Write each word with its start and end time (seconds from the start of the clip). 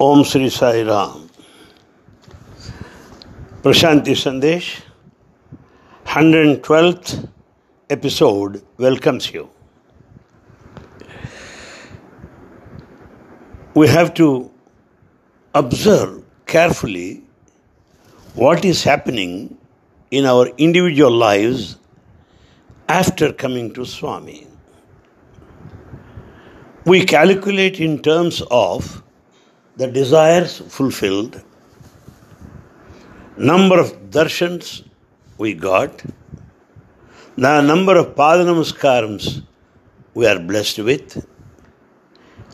Om 0.00 0.22
Shri 0.30 0.48
Sai 0.50 0.82
Ram 0.82 1.26
Prashanti 3.66 4.12
Sandesh, 4.14 4.82
112th 6.04 7.28
episode 7.90 8.62
welcomes 8.78 9.32
you. 9.32 9.50
We 13.74 13.88
have 13.88 14.14
to 14.14 14.52
observe 15.52 16.22
carefully 16.46 17.24
what 18.34 18.64
is 18.64 18.84
happening 18.84 19.58
in 20.12 20.26
our 20.26 20.46
individual 20.58 21.10
lives 21.10 21.76
after 22.88 23.32
coming 23.32 23.74
to 23.74 23.84
Swami. 23.84 24.46
We 26.84 27.04
calculate 27.04 27.80
in 27.80 27.98
terms 28.00 28.42
of 28.48 29.02
the 29.81 29.87
desires 29.87 30.53
fulfilled 30.77 31.35
number 33.51 33.77
of 33.83 33.87
darshans 34.15 34.83
we 35.39 35.53
got, 35.53 36.03
the 37.45 37.61
number 37.61 37.95
of 38.01 38.07
padanamaskars 38.19 39.43
we 40.13 40.27
are 40.31 40.37
blessed 40.49 40.79
with, 40.89 41.25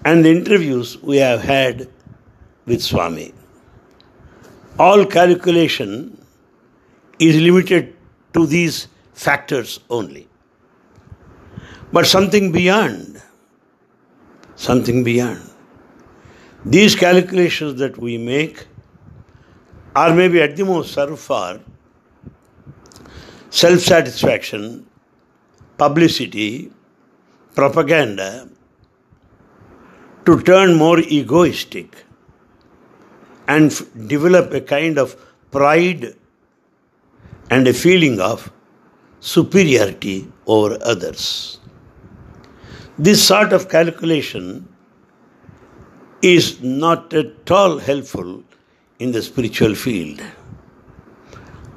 and 0.05 0.23
the 0.23 0.31
interviews 0.37 0.97
we 1.09 1.17
have 1.17 1.41
had 1.41 1.89
with 2.65 2.81
Swami. 2.81 3.33
All 4.79 5.05
calculation 5.17 5.91
is 7.19 7.35
limited 7.41 7.93
to 8.35 8.45
these 8.45 8.87
factors 9.25 9.81
only. 9.89 10.29
But 11.91 12.05
something 12.05 12.51
beyond, 12.53 13.21
something 14.55 15.03
beyond. 15.03 15.56
These 16.69 16.95
calculations 16.95 17.79
that 17.79 17.97
we 17.97 18.17
make 18.17 18.67
are 19.95 20.13
maybe 20.13 20.41
at 20.41 20.57
the 20.57 20.65
most 20.65 20.93
serve 20.93 21.17
for 21.17 21.61
self 23.49 23.79
satisfaction, 23.79 24.85
publicity, 25.77 26.69
propaganda, 27.55 28.49
to 30.25 30.41
turn 30.41 30.75
more 30.75 30.99
egoistic 30.99 32.03
and 33.47 33.71
f- 33.71 33.85
develop 34.07 34.53
a 34.53 34.59
kind 34.59 34.97
of 34.97 35.15
pride 35.51 36.15
and 37.49 37.65
a 37.65 37.73
feeling 37.73 38.19
of 38.19 38.51
superiority 39.21 40.29
over 40.45 40.77
others. 40.81 41.61
This 42.99 43.25
sort 43.25 43.53
of 43.53 43.69
calculation 43.69 44.67
is 46.21 46.61
not 46.61 47.13
at 47.13 47.49
all 47.51 47.77
helpful 47.77 48.43
in 48.99 49.11
the 49.11 49.21
spiritual 49.21 49.75
field. 49.75 50.21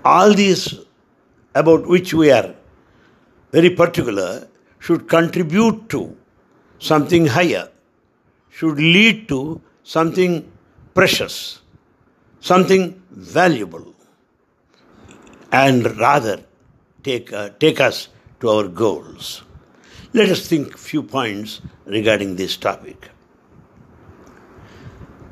All 0.04 0.32
these 0.32 0.78
about 1.54 1.86
which 1.86 2.14
we 2.14 2.30
are 2.30 2.54
very 3.52 3.70
particular 3.70 4.48
should 4.78 5.08
contribute 5.08 5.88
to 5.90 6.16
something 6.78 7.26
higher, 7.26 7.68
should 8.48 8.78
lead 8.78 9.28
to 9.28 9.60
something 9.82 10.50
precious, 10.94 11.60
something 12.40 13.02
valuable, 13.10 13.94
and 15.52 15.98
rather 15.98 16.42
take, 17.02 17.32
uh, 17.32 17.50
take 17.58 17.80
us 17.80 18.08
to 18.40 18.48
our 18.48 18.68
goals. 18.68 19.42
Let 20.12 20.30
us 20.30 20.48
think 20.48 20.74
a 20.74 20.78
few 20.78 21.02
points 21.02 21.60
regarding 21.84 22.36
this 22.36 22.56
topic. 22.56 23.10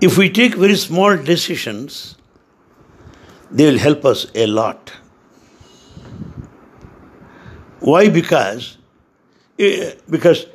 If 0.01 0.17
we 0.17 0.31
take 0.31 0.55
very 0.55 0.77
small 0.77 1.17
decisions, 1.17 2.17
they 3.51 3.67
will 3.67 3.79
help 3.79 4.05
us 4.05 4.27
a 4.35 4.47
lot. 4.47 4.93
Why? 7.81 8.09
Because, 8.09 8.79
eh, 9.59 9.95
because 10.09 10.47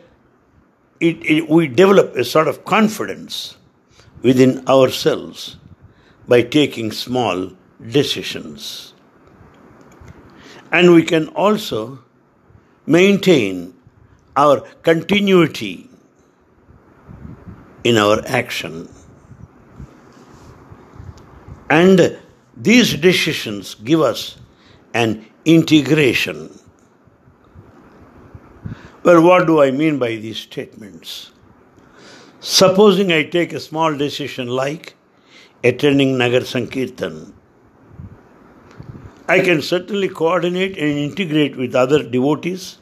it, 0.99 1.17
it, 1.25 1.49
we 1.49 1.67
develop 1.67 2.15
a 2.15 2.23
sort 2.23 2.47
of 2.47 2.63
confidence 2.63 3.57
within 4.21 4.65
ourselves 4.67 5.57
by 6.27 6.41
taking 6.41 6.91
small 6.91 7.51
decisions. 7.85 8.93
And 10.71 10.93
we 10.93 11.03
can 11.03 11.27
also 11.29 11.99
maintain 12.85 13.73
our 14.35 14.61
continuity 14.81 15.89
in 17.83 17.97
our 17.97 18.21
action. 18.25 18.89
And 21.73 22.19
these 22.55 22.93
decisions 22.93 23.75
give 23.75 24.01
us 24.01 24.37
an 24.93 25.25
integration. 25.43 26.59
Well, 29.03 29.21
what 29.23 29.47
do 29.47 29.61
I 29.61 29.71
mean 29.71 29.97
by 29.97 30.09
these 30.17 30.37
statements? 30.37 31.31
Supposing 32.39 33.11
I 33.11 33.23
take 33.23 33.53
a 33.53 33.59
small 33.59 33.97
decision 33.97 34.49
like 34.49 34.93
attending 35.63 36.15
Nagar 36.17 36.41
Sankirtan, 36.41 37.33
I 39.27 39.39
can 39.39 39.61
certainly 39.61 40.09
coordinate 40.09 40.77
and 40.77 40.99
integrate 41.07 41.55
with 41.55 41.73
other 41.73 42.03
devotees. 42.03 42.77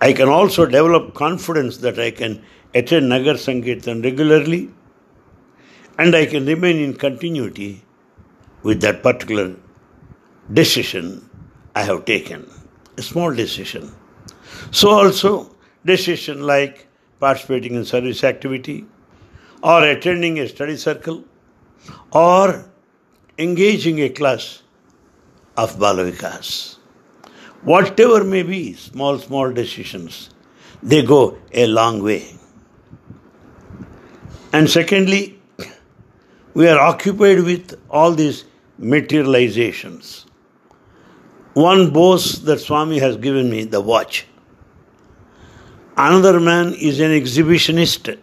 I 0.00 0.12
can 0.14 0.28
also 0.28 0.64
develop 0.64 1.12
confidence 1.12 1.78
that 1.78 1.98
I 1.98 2.12
can 2.12 2.42
attend 2.74 3.10
Nagar 3.10 3.36
Sankirtan 3.36 4.02
regularly 4.02 4.70
and 5.98 6.14
I 6.14 6.26
can 6.26 6.46
remain 6.46 6.76
in 6.76 6.94
continuity 6.94 7.84
with 8.62 8.80
that 8.82 9.02
particular 9.02 9.54
decision 10.52 11.28
I 11.74 11.82
have 11.82 12.04
taken, 12.04 12.50
a 12.96 13.02
small 13.02 13.34
decision. 13.34 13.92
So 14.70 14.90
also 14.90 15.54
decision 15.84 16.42
like 16.42 16.86
participating 17.20 17.74
in 17.74 17.84
service 17.84 18.24
activity 18.24 18.86
or 19.62 19.84
attending 19.84 20.38
a 20.38 20.48
study 20.48 20.76
circle 20.76 21.24
or 22.12 22.64
engaging 23.38 24.00
a 24.00 24.08
class 24.08 24.62
of 25.56 25.76
Balavikas. 25.76 26.76
Whatever 27.62 28.22
may 28.24 28.42
be, 28.42 28.74
small, 28.74 29.18
small 29.18 29.52
decisions, 29.52 30.30
they 30.82 31.02
go 31.02 31.38
a 31.52 31.66
long 31.66 32.02
way. 32.02 32.36
And 34.52 34.70
secondly, 34.70 35.35
we 36.56 36.66
are 36.66 36.78
occupied 36.78 37.40
with 37.40 37.78
all 37.90 38.12
these 38.12 38.46
materializations. 38.78 40.24
One 41.52 41.90
boasts 41.90 42.38
that 42.46 42.60
Swami 42.60 42.98
has 42.98 43.18
given 43.18 43.50
me 43.50 43.64
the 43.64 43.82
watch. 43.82 44.26
Another 45.98 46.40
man 46.40 46.72
is 46.72 46.98
an 47.00 47.10
exhibitionist 47.10 48.18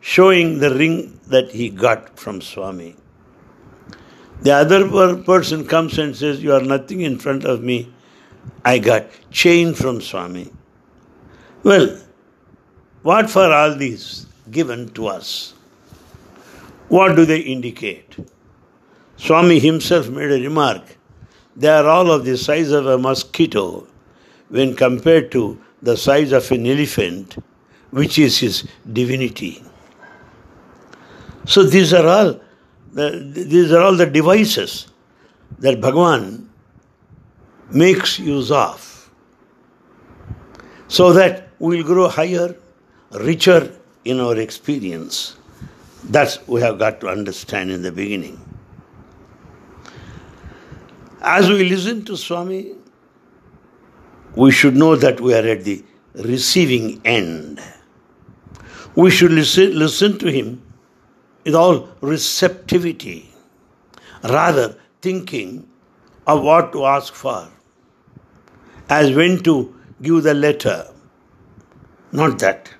showing 0.00 0.58
the 0.58 0.74
ring 0.74 1.20
that 1.28 1.52
he 1.52 1.68
got 1.68 2.18
from 2.18 2.40
Swami. 2.40 2.96
The 4.40 4.54
other 4.54 5.22
person 5.22 5.64
comes 5.64 5.96
and 6.00 6.16
says, 6.16 6.42
You 6.42 6.54
are 6.54 6.62
nothing 6.62 7.02
in 7.02 7.16
front 7.16 7.44
of 7.44 7.62
me. 7.62 7.94
I 8.64 8.80
got 8.80 9.06
chain 9.30 9.72
from 9.72 10.00
Swami. 10.00 10.50
Well, 11.62 11.96
what 13.02 13.30
for 13.30 13.52
all 13.52 13.76
these 13.76 14.26
given 14.50 14.88
to 14.94 15.06
us? 15.06 15.54
What 16.92 17.16
do 17.16 17.24
they 17.24 17.38
indicate? 17.38 18.16
Swami 19.16 19.58
himself 19.58 20.10
made 20.10 20.30
a 20.30 20.38
remark. 20.42 20.98
They 21.56 21.68
are 21.68 21.86
all 21.86 22.10
of 22.10 22.26
the 22.26 22.36
size 22.36 22.70
of 22.70 22.86
a 22.86 22.98
mosquito 22.98 23.86
when 24.50 24.76
compared 24.76 25.32
to 25.32 25.58
the 25.80 25.96
size 25.96 26.32
of 26.32 26.52
an 26.52 26.66
elephant, 26.66 27.38
which 27.92 28.18
is 28.18 28.36
his 28.36 28.68
divinity. 28.92 29.64
So 31.46 31.62
these 31.62 31.94
are 31.94 32.06
all 32.06 32.40
the, 32.92 33.08
these 33.26 33.72
are 33.72 33.80
all 33.80 33.96
the 33.96 34.04
devices 34.04 34.88
that 35.60 35.80
Bhagavan 35.80 36.46
makes 37.70 38.18
use 38.18 38.50
of 38.50 39.10
so 40.88 41.14
that 41.14 41.48
we 41.58 41.78
will 41.78 41.84
grow 41.84 42.08
higher, 42.08 42.54
richer 43.12 43.74
in 44.04 44.20
our 44.20 44.36
experience. 44.36 45.38
That's 46.04 46.46
we 46.48 46.60
have 46.60 46.78
got 46.78 47.00
to 47.00 47.08
understand 47.08 47.70
in 47.70 47.82
the 47.82 47.92
beginning. 47.92 48.40
As 51.20 51.48
we 51.48 51.68
listen 51.68 52.04
to 52.06 52.16
Swami, 52.16 52.74
we 54.34 54.50
should 54.50 54.74
know 54.74 54.96
that 54.96 55.20
we 55.20 55.34
are 55.34 55.46
at 55.46 55.62
the 55.62 55.84
receiving 56.14 57.00
end. 57.04 57.60
We 58.96 59.10
should 59.10 59.30
listen, 59.30 59.78
listen 59.78 60.18
to 60.18 60.30
him 60.30 60.62
with 61.44 61.54
all 61.54 61.88
receptivity, 62.00 63.32
rather 64.24 64.76
thinking 65.00 65.68
of 66.26 66.42
what 66.42 66.72
to 66.72 66.84
ask 66.84 67.14
for, 67.14 67.48
as 68.88 69.14
when 69.14 69.42
to 69.44 69.74
give 70.02 70.24
the 70.24 70.34
letter. 70.34 70.88
Not 72.10 72.40
that. 72.40 72.70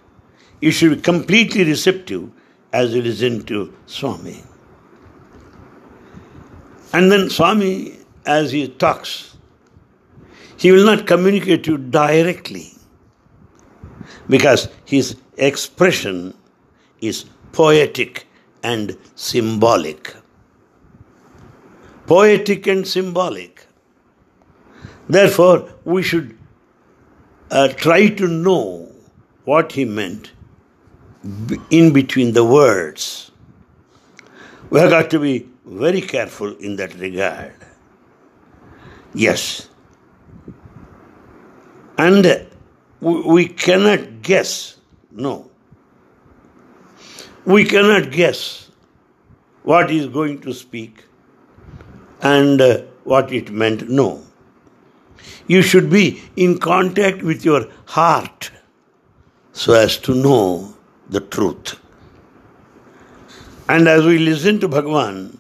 You 0.60 0.70
should 0.70 0.96
be 0.96 1.00
completely 1.00 1.64
receptive 1.64 2.30
as 2.72 2.94
you 2.94 3.02
listen 3.02 3.42
to 3.44 3.72
Swami. 3.86 4.42
And 6.92 7.10
then 7.10 7.30
Swami, 7.30 7.98
as 8.26 8.52
he 8.52 8.69
talks, 8.69 9.36
he 10.56 10.72
will 10.72 10.84
not 10.84 11.06
communicate 11.06 11.64
to 11.64 11.72
you 11.72 11.78
directly 11.78 12.70
because 14.28 14.69
his 14.84 15.16
expression 15.36 16.34
is 17.00 17.24
poetic 17.52 18.26
and 18.62 18.96
symbolic. 19.14 20.14
Poetic 22.06 22.66
and 22.66 22.86
symbolic. 22.86 23.66
Therefore, 25.08 25.68
we 25.84 26.02
should 26.02 26.38
uh, 27.50 27.68
try 27.68 28.08
to 28.08 28.28
know 28.28 28.90
what 29.44 29.72
he 29.72 29.84
meant 29.84 30.32
in 31.70 31.92
between 31.92 32.32
the 32.32 32.44
words. 32.44 33.30
We 34.70 34.80
have 34.80 34.90
got 34.90 35.10
to 35.10 35.19
be 35.19 35.48
very 35.64 36.00
careful 36.00 36.56
in 36.56 36.76
that 36.76 36.94
regard. 36.94 37.54
Yes. 39.14 39.69
And 41.98 42.46
we 43.00 43.46
cannot 43.46 44.22
guess, 44.22 44.78
no. 45.10 45.50
We 47.44 47.64
cannot 47.64 48.10
guess 48.10 48.70
what 49.62 49.90
is 49.90 50.06
going 50.06 50.40
to 50.40 50.52
speak 50.52 51.04
and 52.20 52.60
uh, 52.60 52.82
what 53.04 53.32
it 53.32 53.50
meant, 53.50 53.88
no. 53.88 54.22
You 55.46 55.62
should 55.62 55.90
be 55.90 56.22
in 56.36 56.58
contact 56.58 57.22
with 57.22 57.44
your 57.44 57.68
heart 57.86 58.50
so 59.52 59.75
as 59.75 59.98
to 59.98 60.14
know 60.14 60.75
the 61.12 61.20
truth. 61.20 61.79
And 63.69 63.87
as 63.88 64.05
we 64.05 64.19
listen 64.19 64.61
to 64.61 64.69
Bhagavan, 64.69 65.38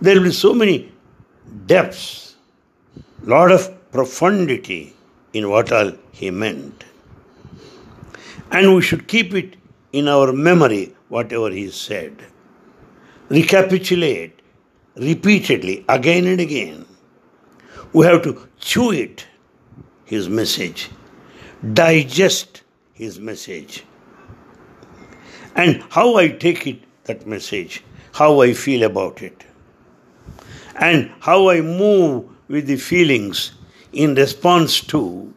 there 0.00 0.16
will 0.16 0.24
be 0.24 0.32
so 0.32 0.52
many 0.52 0.92
depths, 1.66 2.36
lot 3.22 3.50
of 3.50 3.68
profundity 3.92 4.94
in 5.32 5.48
what 5.48 5.72
all 5.72 5.92
he 6.12 6.30
meant. 6.30 6.84
And 8.50 8.74
we 8.74 8.82
should 8.82 9.06
keep 9.08 9.34
it 9.34 9.56
in 9.92 10.08
our 10.08 10.32
memory, 10.32 10.94
whatever 11.08 11.50
he 11.50 11.70
said. 11.70 12.16
Recapitulate 13.28 14.40
repeatedly, 14.96 15.84
again 15.88 16.26
and 16.26 16.40
again. 16.40 16.84
We 17.92 18.06
have 18.06 18.22
to 18.22 18.48
chew 18.58 18.92
it, 18.92 19.26
his 20.04 20.28
message, 20.28 20.90
digest 21.72 22.62
his 22.92 23.18
message. 23.18 23.84
And 25.54 25.82
how 25.90 26.16
I 26.16 26.28
take 26.28 26.66
it, 26.66 26.80
that 27.04 27.26
message, 27.26 27.82
how 28.12 28.40
I 28.40 28.54
feel 28.54 28.84
about 28.84 29.22
it, 29.22 29.44
and 30.76 31.10
how 31.20 31.50
I 31.50 31.60
move 31.60 32.24
with 32.48 32.66
the 32.66 32.76
feelings 32.76 33.52
in 33.92 34.14
response 34.14 34.80
to 34.80 35.32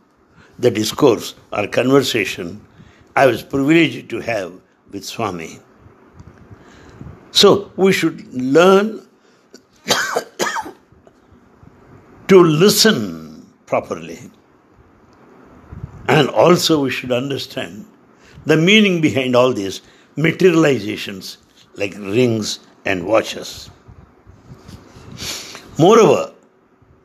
the 0.59 0.71
discourse 0.71 1.35
or 1.51 1.67
conversation 1.67 2.61
I 3.15 3.27
was 3.27 3.43
privileged 3.43 4.09
to 4.09 4.19
have 4.21 4.53
with 4.91 5.05
Swami. 5.05 5.59
So 7.31 7.71
we 7.75 7.93
should 7.93 8.33
learn 8.33 9.05
to 12.27 12.43
listen 12.43 13.47
properly. 13.65 14.19
And 16.07 16.29
also 16.29 16.81
we 16.81 16.89
should 16.89 17.11
understand 17.11 17.85
the 18.45 18.57
meaning 18.57 19.01
behind 19.01 19.35
all 19.35 19.53
these 19.53 19.81
materializations 20.15 21.37
like 21.75 21.95
rings 21.95 22.59
and 22.85 23.05
watches. 23.05 23.69
Moreover, 25.79 26.33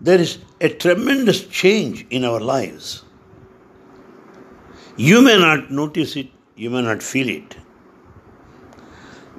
there 0.01 0.21
is 0.21 0.39
a 0.61 0.69
tremendous 0.69 1.45
change 1.47 2.07
in 2.11 2.25
our 2.25 2.41
lives. 2.41 3.05
You 4.97 5.23
may 5.23 5.39
not 5.39 5.71
notice 5.71 6.17
it, 6.17 6.29
you 6.57 6.71
may 6.71 6.83
not 6.83 7.03
feel 7.03 7.29
it. 7.29 7.57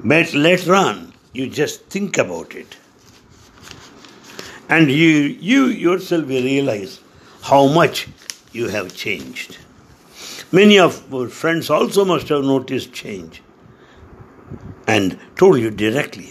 But 0.04 0.34
later 0.34 0.74
on, 0.74 1.14
you 1.34 1.48
just 1.48 1.86
think 1.88 2.18
about 2.18 2.56
it. 2.56 2.78
And 4.70 4.90
you, 4.90 5.08
you 5.42 5.66
yourself 5.66 6.26
will 6.26 6.44
realize 6.44 7.02
how 7.42 7.68
much 7.68 8.08
you 8.52 8.70
have 8.70 8.96
changed. 8.96 9.58
Many 10.52 10.80
of 10.80 11.14
our 11.14 11.28
friends 11.28 11.70
also 11.70 12.06
must 12.06 12.30
have 12.30 12.44
noticed 12.44 12.94
change 12.94 13.42
and 14.94 15.18
told 15.36 15.60
you 15.60 15.70
directly. 15.70 16.30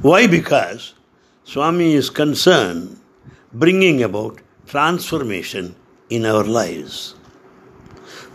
Why? 0.00 0.26
Because 0.26 0.94
Swami 1.44 1.92
is 1.94 2.08
concerned 2.08 2.98
bringing 3.52 4.02
about 4.02 4.40
transformation 4.66 5.74
in 6.08 6.24
our 6.24 6.44
lives. 6.44 7.14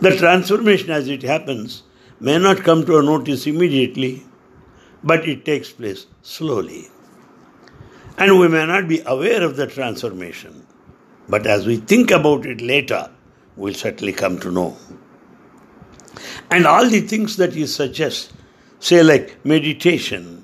The 0.00 0.14
transformation, 0.16 0.90
as 0.90 1.08
it 1.08 1.22
happens, 1.22 1.82
may 2.20 2.38
not 2.38 2.58
come 2.58 2.84
to 2.86 2.96
our 2.96 3.02
notice 3.02 3.46
immediately, 3.46 4.24
but 5.02 5.26
it 5.26 5.44
takes 5.44 5.72
place 5.72 6.06
slowly. 6.22 6.88
And 8.18 8.38
we 8.38 8.48
may 8.48 8.66
not 8.66 8.88
be 8.88 9.02
aware 9.04 9.42
of 9.42 9.56
the 9.56 9.66
transformation, 9.66 10.66
but 11.28 11.46
as 11.46 11.66
we 11.66 11.78
think 11.78 12.10
about 12.10 12.46
it 12.46 12.60
later, 12.60 13.10
we'll 13.56 13.74
certainly 13.74 14.12
come 14.12 14.38
to 14.40 14.50
know. 14.50 14.76
And 16.50 16.66
all 16.66 16.88
the 16.88 17.00
things 17.00 17.36
that 17.36 17.54
he 17.54 17.66
suggest, 17.66 18.32
say 18.78 19.02
like 19.02 19.44
meditation, 19.44 20.42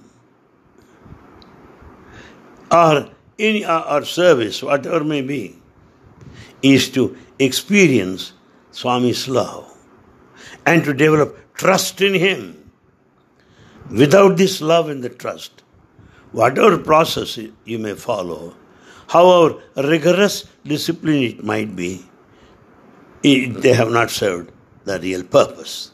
or 2.71 3.09
any 3.39 3.65
or 3.65 4.05
service, 4.05 4.63
whatever 4.63 5.05
may 5.05 5.23
be, 5.23 5.57
is 6.63 6.89
to 6.91 7.17
experience 7.39 8.33
Swami's 8.71 9.29
love 9.29 9.77
and 10.65 10.85
to 10.85 10.95
develop 10.95 11.37
trust 11.55 12.01
in 12.01 12.15
Him. 12.15 12.71
Without 13.91 14.37
this 14.37 14.61
love 14.61 14.89
and 14.89 15.03
the 15.03 15.11
trust, 15.11 15.63
whatever 16.31 16.79
process 16.79 17.39
you 17.65 17.79
may 17.79 17.95
follow, 17.95 18.55
however 19.09 19.61
rigorous 19.77 20.49
discipline 20.65 21.23
it 21.23 21.45
might 21.45 21.77
be, 21.77 22.05
they 23.23 23.75
have 23.75 23.91
not 23.91 24.11
served 24.11 24.51
the 24.85 24.99
real 25.01 25.23
purpose. 25.25 25.91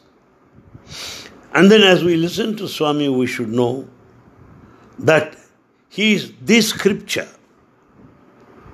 And 1.53 1.71
then, 1.71 1.81
as 1.81 2.03
we 2.03 2.15
listen 2.15 2.55
to 2.57 2.67
Swami, 2.67 3.09
we 3.09 3.25
should 3.25 3.49
know 3.49 3.87
that 4.99 5.35
he 5.89 6.13
is 6.13 6.33
this 6.41 6.69
scripture. 6.69 7.27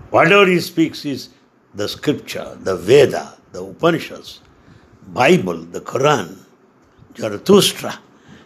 Whatever 0.10 0.46
he 0.46 0.60
speaks 0.60 1.06
is 1.06 1.30
the 1.74 1.88
scripture, 1.88 2.58
the 2.62 2.76
Veda, 2.76 3.38
the 3.52 3.64
Upanishads, 3.64 4.42
Bible, 5.08 5.58
the 5.58 5.82
Quran, 5.82 6.38
Zarathustra. 7.18 8.00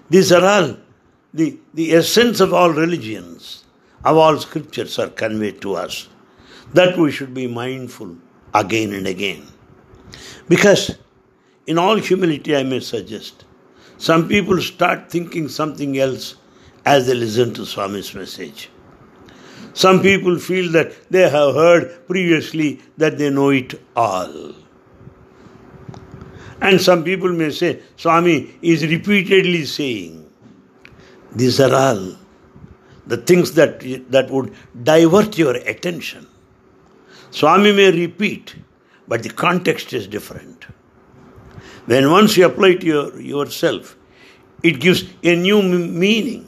These 0.09 0.31
are 0.31 0.45
all 0.45 0.77
the, 1.33 1.59
the 1.73 1.93
essence 1.93 2.39
of 2.39 2.53
all 2.53 2.71
religions, 2.71 3.63
of 4.03 4.17
all 4.17 4.37
scriptures 4.37 4.97
are 4.99 5.09
conveyed 5.09 5.61
to 5.61 5.75
us. 5.75 6.07
That 6.73 6.97
we 6.97 7.11
should 7.11 7.33
be 7.33 7.47
mindful 7.47 8.15
again 8.53 8.93
and 8.93 9.07
again. 9.07 9.47
Because, 10.47 10.97
in 11.67 11.77
all 11.77 11.97
humility, 11.97 12.55
I 12.55 12.63
may 12.63 12.79
suggest, 12.79 13.45
some 13.99 14.29
people 14.29 14.61
start 14.61 15.11
thinking 15.11 15.49
something 15.49 15.97
else 15.99 16.35
as 16.85 17.05
they 17.05 17.13
listen 17.13 17.53
to 17.53 17.65
Swami's 17.65 18.15
message. 18.15 18.69
Some 19.73 20.01
people 20.01 20.39
feel 20.39 20.71
that 20.71 20.93
they 21.11 21.29
have 21.29 21.53
heard 21.53 22.07
previously 22.07 22.81
that 22.97 23.17
they 23.17 23.29
know 23.29 23.49
it 23.49 23.79
all. 23.97 24.53
And 26.61 26.79
some 26.79 27.03
people 27.03 27.31
may 27.33 27.51
say, 27.51 27.81
Swami 27.97 28.55
is 28.61 28.83
repeatedly 28.83 29.65
saying, 29.65 30.31
these 31.35 31.59
are 31.59 31.75
all 31.75 32.15
the 33.05 33.17
things 33.17 33.51
that, 33.53 33.81
that 34.11 34.31
would 34.31 34.53
divert 34.81 35.37
your 35.37 35.55
attention. 35.55 36.25
Swami 37.31 37.73
may 37.73 37.91
repeat, 37.91 38.55
but 39.09 39.23
the 39.23 39.29
context 39.29 39.91
is 39.91 40.07
different. 40.07 40.67
When 41.89 42.11
once 42.11 42.37
you 42.37 42.45
apply 42.45 42.67
it 42.69 42.81
to 42.81 42.85
your, 42.85 43.19
yourself, 43.19 43.97
it 44.61 44.79
gives 44.79 45.05
a 45.23 45.35
new 45.35 45.63
meaning. 45.63 46.47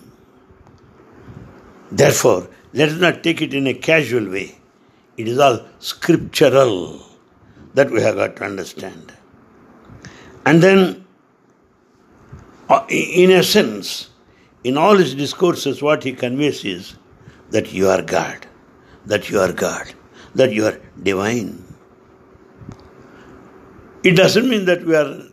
Therefore, 1.91 2.48
let 2.74 2.89
us 2.89 3.01
not 3.01 3.24
take 3.24 3.41
it 3.41 3.51
in 3.51 3.65
a 3.65 3.74
casual 3.74 4.29
way. 4.29 4.55
It 5.17 5.27
is 5.27 5.39
all 5.39 5.62
scriptural 5.79 7.01
that 7.74 7.89
we 7.89 8.03
have 8.03 8.17
got 8.17 8.36
to 8.36 8.43
understand. 8.43 9.13
And 10.45 10.62
then, 10.62 11.07
uh, 12.69 12.86
in 12.88 13.31
a 13.31 13.41
sense, 13.41 14.12
in 14.63 14.77
all 14.77 14.95
his 14.95 15.15
discourses, 15.15 15.81
what 15.81 16.03
he 16.03 16.13
conveys 16.13 16.63
is 16.63 16.98
that 17.50 17.74
you 17.74 17.88
are 17.88 18.03
God, 18.03 18.45
that 19.07 19.31
you 19.31 19.39
are 19.39 19.51
God, 19.51 19.91
that 20.36 20.53
you 20.53 20.67
are 20.67 20.79
divine. 21.01 21.65
It 24.03 24.12
doesn't 24.12 24.48
mean 24.48 24.65
that 24.65 24.86
we 24.86 24.95
are 24.95 25.30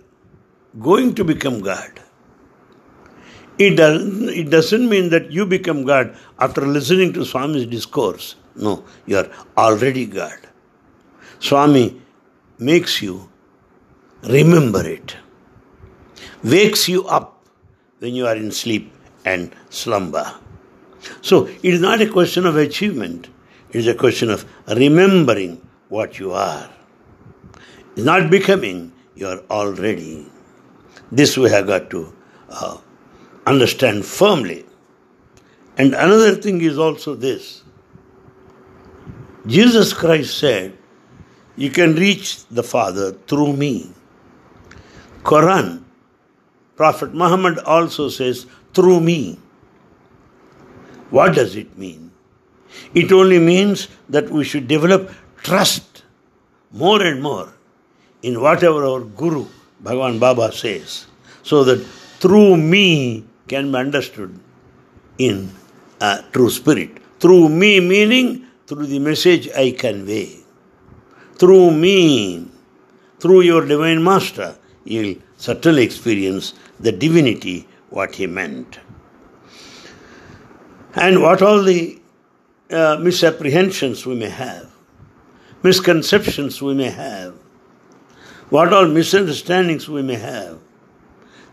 going 0.79 1.15
to 1.15 1.25
become 1.25 1.61
God. 1.61 2.01
It 3.59 3.75
doesn't, 3.75 4.29
it 4.29 4.51
doesn't 4.51 4.89
mean 4.89 5.11
that 5.11 5.33
you 5.33 5.45
become 5.45 5.85
God 5.85 6.17
after 6.39 6.65
listening 6.65 7.13
to 7.15 7.25
Swami's 7.25 7.67
discourse. 7.67 8.37
No, 8.55 8.85
you 9.07 9.19
are 9.19 9.29
already 9.57 10.07
God. 10.07 10.39
Swami 11.41 12.01
makes 12.59 13.03
you 13.03 13.29
remember 14.23 14.87
it, 14.87 15.17
wakes 16.43 16.89
you 16.89 17.07
up 17.07 17.45
when 17.99 18.15
you 18.15 18.27
are 18.27 18.37
in 18.37 18.51
sleep 18.51 18.93
and 19.25 19.55
slumber. 19.71 20.35
So 21.23 21.47
it 21.47 21.75
is 21.75 21.81
not 21.81 22.01
a 22.01 22.11
question 22.11 22.47
of 22.47 22.57
achievement, 22.57 23.29
it 23.71 23.77
is 23.77 23.87
a 23.87 23.95
question 23.95 24.31
of 24.31 24.45
remembering 24.69 25.67
what 25.89 26.19
you 26.19 26.33
are. 26.33 26.71
It's 27.97 28.05
not 28.05 28.31
becoming, 28.31 28.93
you 29.15 29.27
are 29.27 29.41
already. 29.51 30.27
This 31.11 31.37
we 31.37 31.51
have 31.51 31.67
got 31.67 31.91
to 31.91 32.15
uh, 32.51 32.79
understand 33.47 34.05
firmly. 34.05 34.65
And 35.77 35.95
another 35.95 36.35
thing 36.35 36.61
is 36.61 36.79
also 36.79 37.15
this 37.15 37.63
Jesus 39.47 39.95
Christ 39.95 40.37
said, 40.39 40.77
You 41.57 41.71
can 41.71 41.95
reach 41.95 42.45
the 42.47 42.63
Father 42.63 43.13
through 43.13 43.55
me. 43.55 43.91
Quran, 45.23 45.85
Prophet 46.77 47.15
Muhammad 47.15 47.59
also 47.61 48.09
says, 48.09 48.47
through 48.75 49.01
me. 49.01 49.39
What 51.11 51.35
does 51.35 51.57
it 51.57 51.77
mean? 51.79 52.13
It 52.95 53.11
only 53.13 53.39
means 53.39 53.89
that 54.09 54.31
we 54.31 54.45
should 54.45 54.69
develop 54.69 55.11
trust 55.43 56.05
more 56.71 57.03
and 57.03 57.23
more 57.23 57.53
in 58.23 58.41
whatever 58.41 58.85
our 58.85 59.01
Guru, 59.01 59.47
Bhagavan 59.83 60.19
Baba 60.19 60.53
says, 60.53 61.07
so 61.43 61.65
that 61.65 61.79
through 62.21 62.57
me 62.57 63.25
can 63.47 63.71
be 63.73 63.79
understood 63.79 64.39
in 65.19 65.51
a 66.01 66.25
true 66.33 66.51
spirit. 66.51 66.99
Through 67.21 67.49
me 67.49 67.81
meaning 67.81 68.47
through 68.67 68.87
the 68.87 68.99
message 68.99 69.49
I 69.57 69.71
convey. 69.71 70.37
Through 71.37 71.71
me, 71.71 72.49
through 73.19 73.43
your 73.43 73.65
divine 73.65 74.03
master, 74.03 74.57
you'll 74.85 75.17
certainly 75.37 75.85
experience 75.85 76.55
the 76.79 76.93
divinity, 76.93 77.67
what 77.91 78.17
he 78.17 78.27
meant. 78.27 78.79
And 80.95 81.23
what 81.23 81.43
all 81.43 81.63
the 81.63 82.01
uh, 82.71 82.99
misapprehensions 83.01 84.05
we 84.05 84.17
may 84.17 84.29
have, 84.29 84.71
misconceptions 85.63 86.61
we 86.61 86.75
may 86.75 86.91
have, 86.91 87.35
what 88.51 88.73
all 88.73 88.87
misunderstandings 88.87 89.89
we 89.89 90.03
may 90.03 90.15
have, 90.15 90.59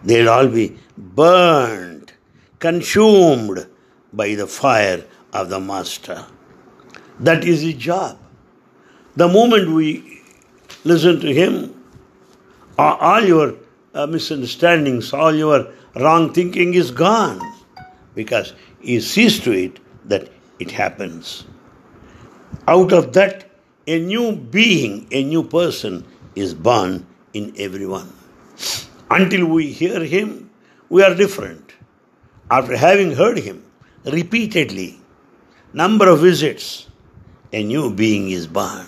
they'll 0.04 0.30
all 0.30 0.48
be 0.48 0.78
burned, 0.98 2.14
consumed 2.60 3.68
by 4.14 4.36
the 4.36 4.48
fire 4.48 5.04
of 5.34 5.50
the 5.50 5.60
Master. 5.60 6.26
That 7.20 7.44
is 7.44 7.62
his 7.62 7.76
job. 7.76 8.18
The 9.16 9.28
moment 9.28 9.72
we 9.72 10.22
listen 10.84 11.20
to 11.22 11.34
him, 11.34 11.84
all 12.78 13.24
your 13.24 13.56
uh, 13.94 14.06
misunderstandings, 14.08 15.14
all 15.14 15.34
your 15.34 15.72
wrong 15.96 16.34
thinking 16.34 16.74
is 16.74 16.92
gone 16.92 17.40
because 18.14 18.54
he 18.80 19.00
sees 19.00 19.40
to 19.42 19.52
it 19.52 19.80
that 20.06 20.30
it 20.60 20.72
happens. 20.72 21.46
Out 22.68 22.92
of 22.92 23.14
that, 23.14 23.50
a 23.88 24.00
new 24.00 24.36
being, 24.36 25.08
a 25.12 25.24
new 25.24 25.44
person 25.44 26.06
is 26.36 26.54
born 26.54 27.06
in 27.34 27.54
everyone. 27.58 28.12
Until 29.10 29.46
we 29.46 29.72
hear 29.72 30.04
him, 30.04 30.50
we 30.90 31.04
are 31.04 31.16
different. 31.16 31.74
After 32.50 32.78
having 32.78 33.12
heard 33.14 33.38
him 33.38 33.66
repeatedly, 34.06 35.00
number 35.74 36.10
of 36.10 36.20
visits, 36.20 36.88
a 37.52 37.64
new 37.64 37.94
being 37.94 38.30
is 38.30 38.48
born. 38.48 38.86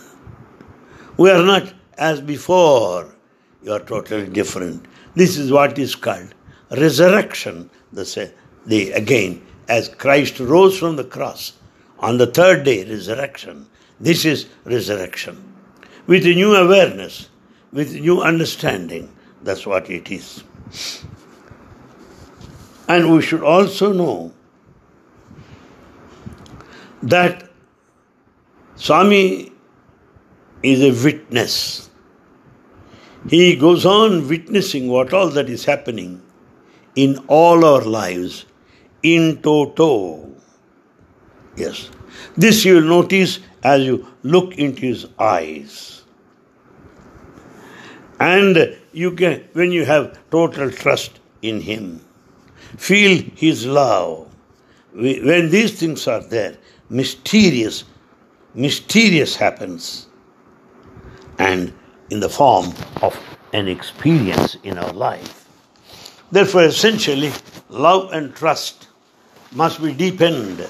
We 1.17 1.31
are 1.31 1.43
not 1.43 1.73
as 1.97 2.21
before. 2.21 3.15
You 3.63 3.73
are 3.73 3.79
totally 3.79 4.27
different. 4.27 4.85
This 5.15 5.37
is 5.37 5.51
what 5.51 5.79
is 5.79 5.95
called 5.95 6.33
resurrection. 6.71 7.69
The, 7.91 8.31
the, 8.65 8.91
again, 8.91 9.45
as 9.67 9.89
Christ 9.89 10.39
rose 10.39 10.77
from 10.77 10.95
the 10.95 11.03
cross 11.03 11.53
on 11.99 12.17
the 12.17 12.27
third 12.27 12.63
day, 12.63 12.85
resurrection. 12.85 13.67
This 13.99 14.25
is 14.25 14.47
resurrection. 14.65 15.43
With 16.05 16.25
a 16.25 16.35
new 16.35 16.55
awareness, 16.55 17.29
with 17.77 17.93
new 17.93 18.21
understanding. 18.21 19.07
That's 19.43 19.67
what 19.67 19.87
it 19.91 20.09
is. 20.11 20.43
And 22.87 23.13
we 23.13 23.21
should 23.21 23.43
also 23.43 23.93
know 23.93 24.33
that 27.03 27.47
Swami 28.77 29.51
is 30.63 30.81
a 30.81 31.03
witness. 31.03 31.91
He 33.29 33.55
goes 33.55 33.85
on 33.85 34.27
witnessing 34.27 34.87
what 34.87 35.13
all 35.13 35.29
that 35.29 35.47
is 35.47 35.65
happening 35.65 36.23
in 36.95 37.19
all 37.27 37.63
our 37.63 37.81
lives 37.81 38.47
in 39.03 39.39
toto. 39.43 40.31
Yes. 41.55 41.91
This 42.35 42.65
you 42.65 42.75
will 42.75 42.89
notice 43.01 43.39
as 43.63 43.83
you 43.83 44.07
look 44.23 44.57
into 44.57 44.81
his 44.81 45.05
eyes. 45.19 45.96
And 48.19 48.77
you 48.93 49.11
can, 49.11 49.43
when 49.53 49.71
you 49.71 49.85
have 49.85 50.17
total 50.31 50.71
trust 50.71 51.19
in 51.41 51.61
him, 51.61 52.03
feel 52.77 53.23
his 53.35 53.65
love. 53.65 54.27
When 54.93 55.49
these 55.49 55.79
things 55.79 56.07
are 56.07 56.21
there, 56.21 56.57
mysterious, 56.89 57.83
mysterious 58.55 59.35
happens. 59.35 60.07
And 61.37 61.73
in 62.09 62.19
the 62.19 62.29
form 62.29 62.73
of 63.01 63.19
an 63.53 63.67
experience 63.67 64.57
in 64.63 64.77
our 64.77 64.93
life. 64.93 65.47
Therefore, 66.31 66.63
essentially, 66.63 67.31
love 67.69 68.11
and 68.11 68.35
trust 68.35 68.87
must 69.51 69.81
be 69.81 69.93
deepened, 69.93 70.67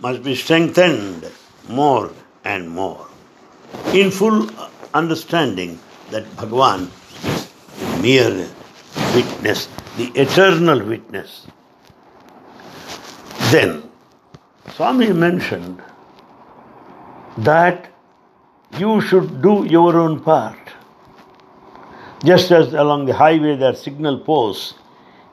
must 0.00 0.22
be 0.22 0.34
strengthened 0.34 1.30
more 1.68 2.12
and 2.44 2.68
more. 2.68 3.06
In 3.92 4.10
full 4.10 4.48
understanding 4.92 5.78
that 6.10 6.24
Bhagavan 6.36 6.88
is 7.24 8.02
mere 8.02 8.48
witness, 9.14 9.68
the 9.96 10.10
eternal 10.14 10.84
witness. 10.84 11.46
Then, 13.50 13.90
Swami 14.74 15.12
mentioned 15.12 15.82
that 17.38 17.90
you 18.78 19.00
should 19.00 19.42
do 19.42 19.64
your 19.64 19.96
own 19.96 20.20
part. 20.20 20.58
Just 22.24 22.50
as 22.50 22.74
along 22.74 23.06
the 23.06 23.14
highway 23.14 23.56
there 23.56 23.70
are 23.70 23.76
signal 23.76 24.18
posts 24.18 24.74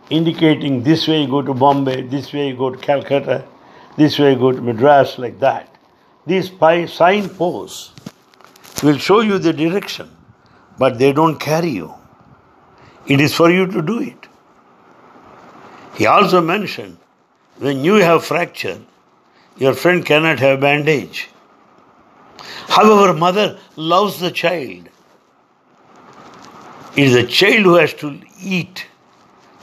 indicating 0.10 0.84
this 0.84 1.08
way 1.08 1.22
you 1.24 1.28
go 1.28 1.42
to 1.42 1.54
Bombay, 1.54 2.04
this 2.04 2.32
way 2.32 2.50
you 2.50 2.56
go 2.56 2.70
to 2.70 2.78
Calcutta, 2.78 3.44
this 3.98 4.20
way 4.20 4.34
you 4.34 4.40
go 4.40 4.52
to 4.52 4.62
Madras, 4.62 5.18
like 5.18 5.40
that. 5.40 5.76
These 6.28 6.52
sign 6.94 7.30
posts 7.30 7.92
will 8.84 8.98
show 8.98 9.22
you 9.22 9.38
the 9.40 9.54
direction, 9.54 10.15
but 10.78 10.98
they 11.00 11.14
don't 11.14 11.40
carry 11.40 11.70
you. 11.70 11.94
It 13.08 13.22
is 13.22 13.34
for 13.34 13.50
you 13.52 13.68
to 13.68 13.82
do 13.82 14.00
it. 14.00 14.28
He 15.96 16.06
also 16.06 16.42
mentioned 16.42 16.98
when 17.58 17.84
you 17.84 17.96
have 17.96 18.26
fracture, 18.26 18.80
your 19.58 19.74
friend 19.74 20.06
cannot 20.06 20.40
have 20.40 20.60
bandage. 20.60 21.30
However, 22.68 23.14
mother 23.14 23.58
loves 23.76 24.20
the 24.20 24.32
child. 24.32 24.90
It 26.98 27.04
is 27.04 27.14
the 27.14 27.26
child 27.26 27.64
who 27.64 27.76
has 27.76 27.94
to 27.96 28.20
eat, 28.42 28.88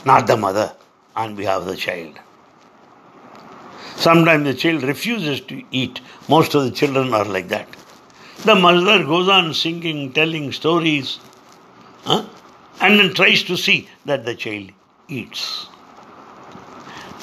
not 0.05 0.27
the 0.27 0.37
mother, 0.37 0.73
on 1.15 1.35
behalf 1.35 1.61
of 1.61 1.67
the 1.67 1.75
child. 1.75 2.19
Sometimes 3.95 4.45
the 4.45 4.53
child 4.53 4.83
refuses 4.83 5.41
to 5.41 5.63
eat. 5.71 6.01
Most 6.27 6.55
of 6.55 6.63
the 6.63 6.71
children 6.71 7.13
are 7.13 7.25
like 7.25 7.49
that. 7.49 7.67
The 8.45 8.55
mother 8.55 9.05
goes 9.05 9.29
on 9.29 9.53
singing, 9.53 10.11
telling 10.11 10.51
stories, 10.51 11.19
huh? 12.03 12.25
and 12.81 12.99
then 12.99 13.13
tries 13.13 13.43
to 13.43 13.55
see 13.55 13.87
that 14.05 14.25
the 14.25 14.35
child 14.35 14.71
eats. 15.07 15.67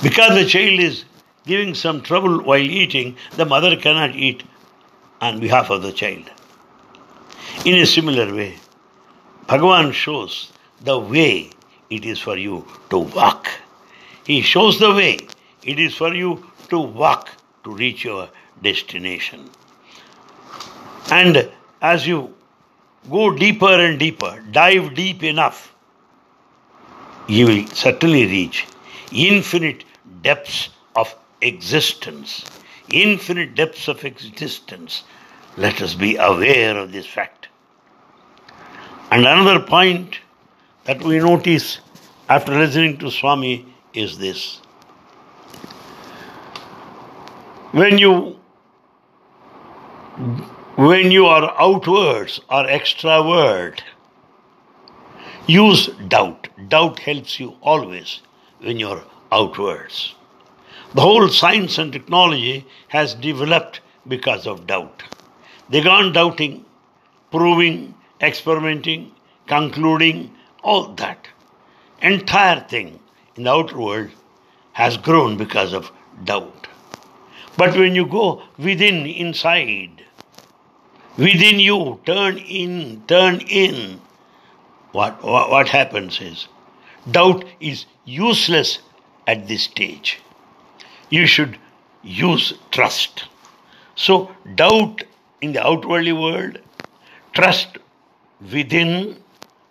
Because 0.03 0.35
the 0.35 0.47
child 0.47 0.81
is 0.81 1.05
giving 1.45 1.75
some 1.75 2.01
trouble 2.01 2.43
while 2.43 2.59
eating, 2.59 3.17
the 3.37 3.45
mother 3.45 3.77
cannot 3.77 4.17
eat 4.17 4.45
on 5.21 5.41
behalf 5.41 5.69
of 5.69 5.83
the 5.83 5.93
child. 5.93 6.31
In 7.67 7.75
a 7.75 7.85
similar 7.85 8.35
way, 8.35 8.57
Bhagavan 9.47 9.93
shows 9.93 10.51
the 10.81 10.99
way 10.99 11.51
it 11.91 12.07
is 12.07 12.19
for 12.19 12.39
you 12.39 12.67
to 12.89 12.99
walk. 12.99 13.51
He 14.25 14.41
shows 14.41 14.79
the 14.79 14.95
way 14.95 15.19
it 15.63 15.79
is 15.79 15.95
for 15.95 16.15
you 16.15 16.47
to 16.71 16.79
walk 16.79 17.29
to 17.65 17.75
reach 17.75 18.05
your 18.05 18.31
destination. 18.63 19.51
And 21.11 21.51
as 21.83 22.07
you 22.07 22.35
go 23.11 23.35
deeper 23.35 23.67
and 23.67 23.99
deeper, 23.99 24.43
dive 24.51 24.95
deep 24.95 25.23
enough, 25.23 25.75
you 27.29 27.47
will 27.47 27.67
certainly 27.69 28.27
reach. 28.27 28.67
infinite 29.13 29.85
depths 30.23 30.69
of 30.95 31.15
existence. 31.41 32.45
Infinite 32.93 33.55
depths 33.55 33.89
of 33.89 34.05
existence. 34.05 35.05
Let 35.57 35.83
us 35.83 35.95
be 35.95 36.17
aware 36.17 36.77
of 36.79 36.93
this 36.93 37.07
fact. 37.07 37.49
And 39.11 39.27
another 39.27 39.61
point 39.61 40.21
that 40.85 41.03
we 41.03 41.19
notice 41.19 41.81
after 42.29 42.57
listening 42.57 42.99
to 42.99 43.11
Swami 43.11 43.67
is 43.93 44.19
this. 44.19 44.59
When 47.73 47.99
you 47.99 48.39
when 50.81 51.11
you 51.11 51.27
are 51.27 51.55
outwards 51.61 52.41
or 52.49 52.65
extrovert, 52.65 53.81
use 55.47 55.89
doubt. 56.09 56.49
Doubt 56.69 57.01
helps 57.01 57.39
you 57.39 57.55
always 57.61 58.21
when 58.61 58.79
you're 58.79 59.05
outwards. 59.31 60.15
The 60.95 61.03
whole 61.03 61.29
science 61.29 61.77
and 61.77 61.93
technology 61.93 62.65
has 62.89 63.13
developed 63.13 63.83
because 64.09 64.47
of 64.47 64.67
doubt. 64.67 65.03
They 65.69 65.83
go 65.83 65.91
on 65.91 66.15
doubting, 66.15 66.65
proving, 67.31 67.95
experimenting, 68.23 69.13
concluding, 69.49 70.35
all 70.63 70.95
that. 70.95 71.29
Entire 72.01 72.61
thing 72.61 73.01
in 73.37 73.43
the 73.45 73.51
outer 73.51 73.79
world 73.79 74.13
has 74.73 74.97
grown 74.97 75.37
because 75.37 75.75
of 75.75 75.93
doubt. 76.25 76.69
But 77.59 77.77
when 77.77 77.95
you 77.95 78.07
go 78.07 78.45
within, 78.57 79.05
inside, 79.05 80.07
within 81.17 81.61
you, 81.61 82.01
turn 82.07 82.39
in, 82.39 83.03
turn 83.07 83.41
in, 83.41 84.01
what, 84.93 85.23
what, 85.23 85.51
what 85.51 85.69
happens 85.69 86.21
is 86.21 86.49
doubt 87.11 87.45
is 87.61 87.87
useless 88.05 88.81
at 89.27 89.49
this 89.49 89.63
stage. 89.63 90.21
You 91.09 91.27
should 91.27 91.59
use 92.03 92.55
trust. 92.71 93.25
So, 93.95 94.35
doubt 94.55 95.05
in 95.41 95.53
the 95.53 95.67
outwardly 95.67 96.13
world, 96.13 96.59
trust 97.33 97.79
within 98.41 99.23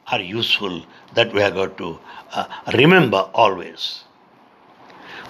are 0.08 0.22
useful 0.22 0.84
that 1.13 1.34
we 1.34 1.41
have 1.41 1.53
got 1.53 1.77
to 1.77 2.00
uh, 2.31 2.46
remember 2.74 3.29
always. 3.34 4.03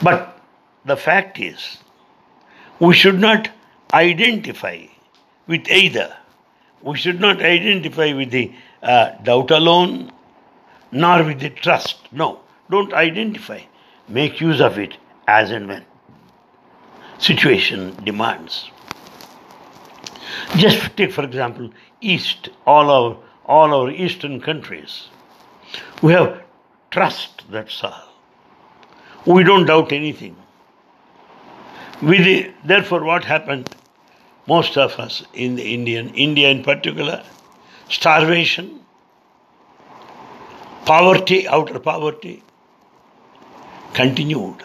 But 0.02 0.40
the 0.86 0.96
fact 0.96 1.40
is, 1.40 1.78
we 2.80 2.94
should 2.94 3.20
not 3.20 3.50
identify 3.94 4.86
with 5.50 5.68
either. 5.68 6.16
We 6.82 6.98
should 6.98 7.20
not 7.20 7.42
identify 7.42 8.14
with 8.14 8.32
the 8.32 8.54
uh, 8.82 9.10
doubt 9.24 9.52
alone, 9.52 10.12
nor 10.92 11.24
with 11.24 11.42
the 11.42 11.50
trust. 11.50 11.98
No, 12.14 12.40
don't 12.70 12.94
identify. 12.94 13.62
Make 14.08 14.40
use 14.40 14.62
of 14.62 14.78
it 14.78 14.96
as 15.28 15.52
and 15.52 15.68
when 15.68 15.86
situation 17.18 17.96
demands. 18.04 18.70
Just 20.56 20.96
take, 20.96 21.12
for 21.12 21.24
example, 21.24 21.70
East, 22.00 22.50
all 22.66 22.90
our 22.90 23.18
all 23.46 23.74
our 23.74 23.90
eastern 23.90 24.40
countries. 24.40 25.10
We 26.04 26.14
have 26.14 26.44
trust, 26.92 27.44
that's 27.50 27.84
all. 27.84 28.04
We 29.26 29.44
don't 29.44 29.66
doubt 29.66 29.92
anything. 29.92 30.36
We, 32.02 32.54
therefore, 32.64 33.04
what 33.04 33.26
happened? 33.26 33.76
Most 34.50 34.78
of 34.78 35.00
us 35.00 35.24
in 35.34 35.56
the 35.56 35.74
Indian, 35.74 36.10
India 36.16 36.50
in 36.50 36.64
particular, 36.64 37.24
starvation, 37.88 38.80
poverty, 40.86 41.48
outer 41.48 41.80
poverty, 41.80 42.42
continued. 43.94 44.64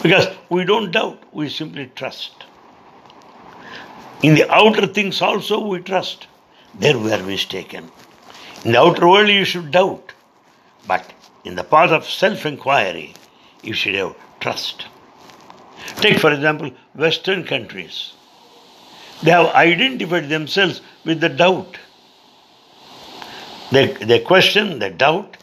Because 0.00 0.28
we 0.48 0.64
don't 0.64 0.92
doubt, 0.92 1.22
we 1.32 1.48
simply 1.48 1.90
trust. 1.96 2.44
In 4.22 4.36
the 4.36 4.48
outer 4.50 4.86
things 4.86 5.20
also 5.20 5.60
we 5.66 5.80
trust. 5.80 6.28
There 6.74 6.98
we 6.98 7.12
are 7.12 7.22
mistaken. 7.22 7.90
In 8.64 8.72
the 8.72 8.80
outer 8.80 9.08
world 9.08 9.28
you 9.28 9.44
should 9.44 9.70
doubt. 9.72 10.12
But 10.86 11.12
in 11.44 11.56
the 11.56 11.64
path 11.64 11.90
of 11.90 12.08
self 12.08 12.46
inquiry, 12.46 13.14
you 13.62 13.72
should 13.74 13.96
have 13.96 14.14
trust. 14.40 14.86
Take, 15.96 16.18
for 16.18 16.32
example, 16.32 16.70
Western 16.94 17.44
countries. 17.44 18.12
They 19.22 19.30
have 19.30 19.46
identified 19.54 20.28
themselves 20.28 20.80
with 21.04 21.20
the 21.20 21.28
doubt. 21.28 21.78
They, 23.70 23.86
they 23.92 24.20
question, 24.20 24.78
they 24.78 24.90
doubt, 24.90 25.36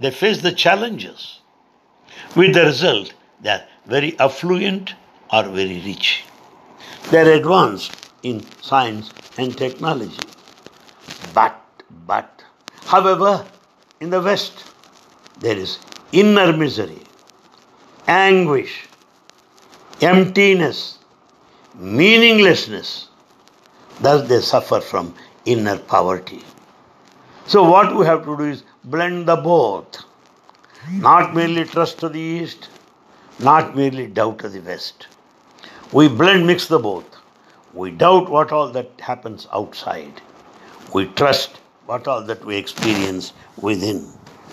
they 0.00 0.10
face 0.10 0.42
the 0.42 0.52
challenges. 0.52 1.40
With 2.34 2.54
the 2.54 2.64
result, 2.64 3.14
they 3.40 3.50
are 3.50 3.64
very 3.86 4.18
affluent 4.18 4.94
or 5.32 5.44
very 5.44 5.80
rich. 5.84 6.24
They 7.10 7.18
are 7.18 7.32
advanced 7.32 8.10
in 8.22 8.44
science 8.62 9.12
and 9.36 9.56
technology. 9.56 10.18
But, 11.34 11.60
but, 12.06 12.42
however, 12.86 13.46
in 14.00 14.10
the 14.10 14.20
West, 14.20 14.64
there 15.40 15.56
is 15.56 15.78
inner 16.12 16.56
misery, 16.56 17.02
anguish, 18.06 18.86
emptiness, 20.00 20.98
meaninglessness. 21.74 23.07
Thus 24.00 24.28
they 24.28 24.40
suffer 24.40 24.80
from 24.80 25.14
inner 25.44 25.78
poverty. 25.78 26.44
So 27.46 27.68
what 27.68 27.96
we 27.96 28.04
have 28.06 28.24
to 28.24 28.36
do 28.36 28.44
is 28.44 28.62
blend 28.84 29.26
the 29.26 29.36
both. 29.36 30.04
Not 30.90 31.34
merely 31.34 31.64
trust 31.64 31.98
to 32.00 32.08
the 32.08 32.20
east, 32.20 32.68
not 33.38 33.74
merely 33.76 34.06
doubt 34.06 34.38
to 34.40 34.48
the 34.48 34.60
west. 34.60 35.06
We 35.92 36.08
blend, 36.08 36.46
mix 36.46 36.66
the 36.68 36.78
both. 36.78 37.16
We 37.72 37.90
doubt 37.90 38.30
what 38.30 38.52
all 38.52 38.70
that 38.72 38.90
happens 39.00 39.46
outside. 39.52 40.20
We 40.92 41.06
trust 41.06 41.56
what 41.86 42.06
all 42.06 42.22
that 42.24 42.44
we 42.44 42.56
experience 42.56 43.32
within. 43.56 44.06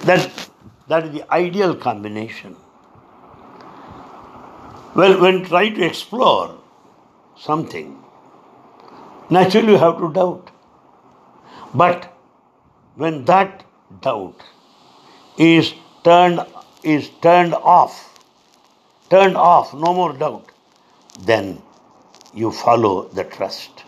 That, 0.04 0.50
that 0.88 1.06
is 1.06 1.12
the 1.12 1.32
ideal 1.34 1.76
combination. 1.76 2.56
Well, 4.96 5.20
when 5.20 5.44
try 5.44 5.70
to 5.70 5.86
explore 5.86 6.58
something, 7.38 8.05
naturally 9.30 9.74
you 9.74 9.78
have 9.78 9.98
to 10.00 10.12
doubt. 10.12 10.52
But 11.74 12.12
when 12.96 13.26
that 13.26 13.64
doubt 14.02 14.44
is 15.38 15.74
turned 16.04 16.46
is 16.84 17.10
turned 17.22 17.54
off, 17.54 18.20
turned 19.10 19.36
off, 19.36 19.74
no 19.74 19.94
more 19.94 20.14
doubt, 20.14 20.52
then 21.22 21.62
you 22.34 22.52
follow 22.52 23.08
the 23.10 23.24
trust. 23.24 23.84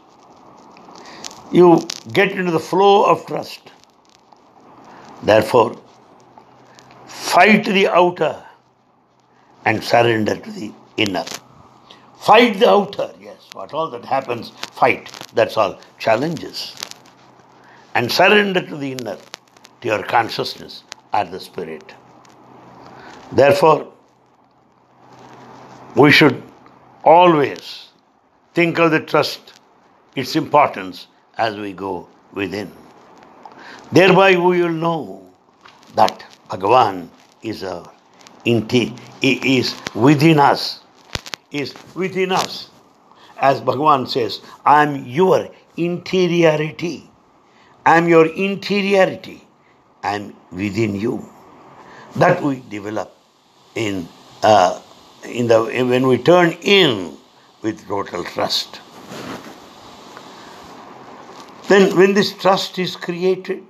You 1.51 1.87
get 2.11 2.31
into 2.31 2.51
the 2.51 2.59
flow 2.59 3.05
of 3.05 3.25
trust. 3.25 3.71
Therefore, 5.23 5.79
fight 7.05 7.65
the 7.65 7.87
outer 7.87 8.43
and 9.65 9.83
surrender 9.83 10.35
to 10.35 10.51
the 10.51 10.71
inner. 10.97 11.25
Fight 12.17 12.59
the 12.59 12.69
outer, 12.69 13.11
what 13.53 13.73
all 13.73 13.89
that 13.89 14.05
happens, 14.05 14.49
fight. 14.71 15.11
That's 15.33 15.57
all. 15.57 15.79
Challenges. 15.99 16.75
And 17.95 18.11
surrender 18.11 18.61
to 18.65 18.75
the 18.75 18.91
inner, 18.91 19.17
to 19.81 19.87
your 19.87 20.03
consciousness 20.03 20.83
or 21.13 21.25
the 21.25 21.39
spirit. 21.39 21.93
Therefore, 23.31 23.91
we 25.95 26.11
should 26.11 26.43
always 27.03 27.89
think 28.53 28.79
of 28.79 28.91
the 28.91 28.99
trust, 28.99 29.53
its 30.15 30.35
importance 30.35 31.07
as 31.37 31.55
we 31.55 31.73
go 31.73 32.07
within. 32.33 32.71
Thereby 33.91 34.35
we 34.35 34.61
will 34.61 34.69
know 34.69 35.27
that 35.95 36.23
Bhagavan 36.49 37.09
is 37.41 37.63
our 37.63 37.91
inti. 38.45 38.97
He 39.21 39.57
is 39.57 39.75
within 39.95 40.39
us 40.39 40.81
is 41.51 41.73
within 41.95 42.31
us. 42.31 42.69
As 43.39 43.61
Bhagavan 43.61 44.07
says, 44.07 44.41
I 44.65 44.83
am 44.83 45.05
your 45.05 45.49
interiority. 45.75 47.09
I 47.85 47.97
am 47.97 48.07
your 48.07 48.25
interiority. 48.25 49.47
I 50.03 50.15
am 50.15 50.35
within 50.51 50.95
you. 50.95 51.27
That 52.15 52.41
we 52.41 52.63
develop 52.69 53.15
in 53.75 54.07
uh, 54.43 54.81
in 55.23 55.47
the 55.47 55.63
when 55.63 56.07
we 56.07 56.17
turn 56.17 56.57
in 56.61 57.17
with 57.61 57.87
total 57.87 58.23
trust. 58.23 58.81
Then, 61.67 61.97
when 61.97 62.13
this 62.13 62.33
trust 62.33 62.79
is 62.79 62.95
created, 62.95 63.63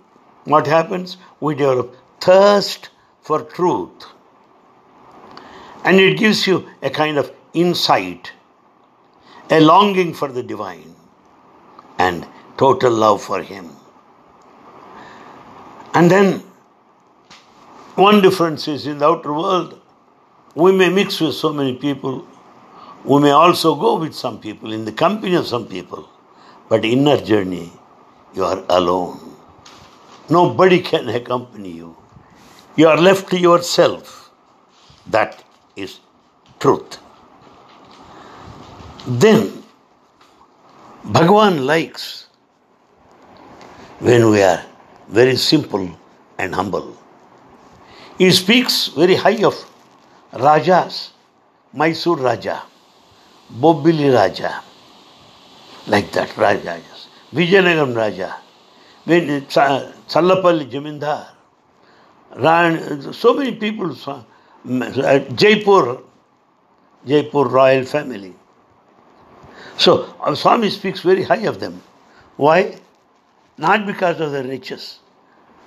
what 0.45 0.67
happens? 0.67 1.17
We 1.39 1.55
develop 1.55 1.95
thirst 2.21 2.89
for 3.21 3.41
truth. 3.41 4.05
And 5.83 5.99
it 5.99 6.17
gives 6.17 6.45
you 6.45 6.67
a 6.81 6.89
kind 6.89 7.17
of 7.17 7.31
insight, 7.53 8.31
a 9.49 9.59
longing 9.59 10.13
for 10.13 10.27
the 10.27 10.43
divine, 10.43 10.95
and 11.99 12.27
total 12.57 12.91
love 12.91 13.21
for 13.23 13.41
Him. 13.41 13.69
And 15.93 16.11
then, 16.11 16.43
one 17.95 18.21
difference 18.21 18.67
is 18.67 18.87
in 18.87 18.99
the 18.99 19.07
outer 19.07 19.33
world, 19.33 19.79
We 20.55 20.71
may 20.71 20.89
mix 20.89 21.19
with 21.21 21.35
so 21.35 21.53
many 21.53 21.75
people. 21.75 22.25
We 23.05 23.21
may 23.21 23.29
also 23.29 23.75
go 23.75 23.99
with 23.99 24.15
some 24.15 24.39
people, 24.39 24.73
in 24.73 24.85
the 24.85 24.91
company 24.91 25.35
of 25.35 25.45
some 25.47 25.67
people. 25.67 26.09
But 26.69 26.83
inner 26.83 27.17
journey, 27.17 27.71
you 28.33 28.43
are 28.43 28.63
alone. 28.69 29.35
Nobody 30.29 30.81
can 30.81 31.09
accompany 31.19 31.71
you. 31.71 31.95
You 32.75 32.87
are 32.87 32.97
left 32.97 33.29
to 33.29 33.39
yourself. 33.39 34.31
That 35.05 35.43
is 35.75 35.99
truth. 36.59 36.97
Then, 39.07 39.63
Bhagavan 41.05 41.65
likes 41.65 42.27
when 43.99 44.29
we 44.31 44.41
are 44.43 44.65
very 45.07 45.37
simple 45.37 45.89
and 46.37 46.53
humble. 46.53 46.93
He 48.17 48.29
speaks 48.31 48.87
very 48.87 49.15
high 49.15 49.45
of 49.45 49.55
Rajas, 50.33 51.13
Mysore 51.71 52.17
Raja, 52.17 52.63
Bobbili 53.49 54.13
Raja, 54.13 54.61
like 55.87 56.11
that, 56.11 56.35
Rajas, 56.35 57.07
Vijayanagaram 57.31 57.95
Raja, 57.95 58.35
when 59.05 59.29
uh, 59.29 59.39
Challapalli 60.09 60.69
Jamindar, 60.69 61.27
Ran, 62.35 63.13
so 63.13 63.33
many 63.35 63.55
people, 63.55 63.95
uh, 64.05 65.19
Jaipur, 65.33 66.01
Jaipur 67.05 67.45
royal 67.47 67.85
family. 67.85 68.33
So, 69.77 70.15
our 70.19 70.35
Swami 70.35 70.69
speaks 70.69 71.01
very 71.01 71.23
high 71.23 71.45
of 71.45 71.59
them. 71.59 71.81
Why? 72.35 72.79
Not 73.57 73.85
because 73.85 74.19
of 74.19 74.31
their 74.31 74.43
riches. 74.43 74.99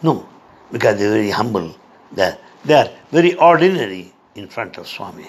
No, 0.03 0.29
because 0.73 0.99
they 0.99 1.07
are 1.07 1.11
very 1.11 1.31
humble. 1.31 1.75
They 2.12 2.25
are, 2.25 2.38
they 2.64 2.75
are 2.75 2.90
very 3.11 3.35
ordinary 3.35 4.12
in 4.35 4.49
front 4.49 4.79
of 4.79 4.88
Swami. 4.88 5.29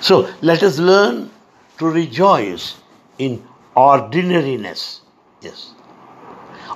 So, 0.00 0.28
let 0.42 0.62
us 0.62 0.78
learn 0.78 1.30
to 1.78 1.86
rejoice 1.86 2.76
in 3.18 3.42
ordinariness. 3.74 5.00
Yes. 5.40 5.72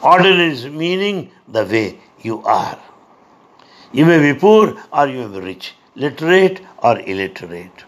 Ordinary 0.03 0.53
is 0.53 0.67
meaning 0.67 1.31
the 1.49 1.65
way 1.65 2.01
you 2.23 2.43
are. 2.43 2.79
You 3.93 4.07
may 4.07 4.33
be 4.33 4.39
poor 4.39 4.77
or 4.93 5.09
you 5.09 5.29
may 5.29 5.41
be 5.41 5.47
rich, 5.47 5.75
literate 5.95 6.61
or 6.79 6.99
illiterate. 7.01 7.85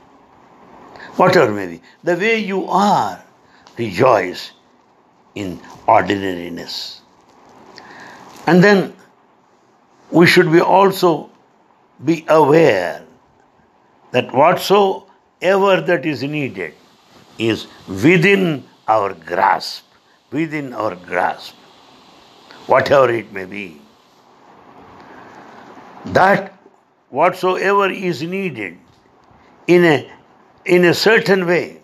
Whatever 1.18 1.52
may 1.52 1.66
be. 1.66 1.82
The 2.04 2.14
way 2.16 2.38
you 2.38 2.66
are, 2.66 3.22
rejoice 3.76 4.52
in 5.34 5.60
ordinariness. 5.86 7.00
And 8.46 8.62
then 8.62 8.94
we 10.12 10.26
should 10.26 10.52
be 10.52 10.60
also 10.60 11.30
be 12.04 12.24
aware 12.28 13.04
that 14.12 14.32
whatsoever 14.32 15.80
that 15.80 16.06
is 16.06 16.22
needed 16.22 16.74
is 17.36 17.66
within 17.88 18.64
our 18.86 19.12
grasp, 19.12 19.84
within 20.30 20.72
our 20.72 20.94
grasp, 20.94 21.56
whatever 22.66 23.10
it 23.10 23.32
may 23.32 23.44
be. 23.44 23.80
That 26.06 26.58
whatsoever 27.10 27.90
is 27.90 28.22
needed 28.22 28.78
in 29.66 29.84
a, 29.84 30.12
in 30.68 30.84
a 30.84 30.94
certain 30.94 31.46
way, 31.46 31.80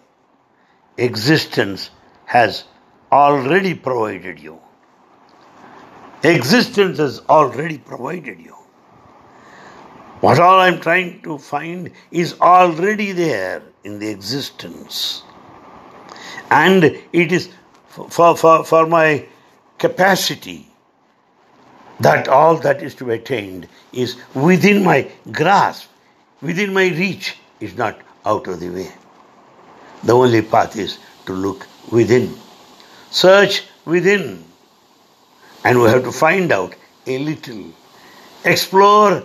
existence 0.98 1.90
has 2.26 2.64
already 3.10 3.74
provided 3.74 4.38
you. 4.38 4.60
Existence 6.22 6.98
has 6.98 7.20
already 7.28 7.78
provided 7.78 8.38
you. 8.38 8.54
What 10.20 10.38
all 10.38 10.60
I'm 10.60 10.80
trying 10.80 11.22
to 11.22 11.38
find 11.38 11.90
is 12.10 12.38
already 12.40 13.12
there 13.12 13.62
in 13.84 13.98
the 13.98 14.08
existence. 14.08 15.22
And 16.50 16.84
it 16.84 17.32
is 17.32 17.50
for, 17.88 18.36
for, 18.36 18.64
for 18.64 18.86
my 18.86 19.26
capacity 19.78 20.68
that 22.00 22.28
all 22.28 22.56
that 22.58 22.82
is 22.82 22.94
to 22.96 23.04
be 23.06 23.14
attained 23.14 23.68
is 23.92 24.16
within 24.34 24.84
my 24.84 25.10
grasp, 25.30 25.88
within 26.42 26.74
my 26.74 26.88
reach, 26.88 27.36
is 27.60 27.76
not 27.76 27.98
out 28.24 28.46
of 28.48 28.60
the 28.60 28.68
way. 28.68 28.92
The 30.02 30.12
only 30.12 30.42
path 30.42 30.76
is 30.76 30.98
to 31.26 31.32
look 31.32 31.66
within, 31.90 32.34
search 33.10 33.64
within, 33.84 34.44
and 35.64 35.80
we 35.80 35.88
have 35.88 36.04
to 36.04 36.12
find 36.12 36.52
out 36.52 36.74
a 37.06 37.18
little, 37.18 37.72
explore 38.44 39.22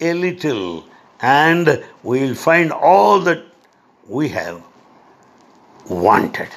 a 0.00 0.12
little, 0.12 0.84
and 1.20 1.84
we 2.02 2.20
will 2.20 2.34
find 2.34 2.72
all 2.72 3.20
that 3.20 3.44
we 4.08 4.28
have 4.28 4.62
wanted. 5.88 6.48